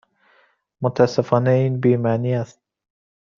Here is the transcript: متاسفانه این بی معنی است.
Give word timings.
متاسفانه 0.81 1.49
این 1.51 1.79
بی 1.79 1.97
معنی 1.97 2.33
است. 2.33 2.61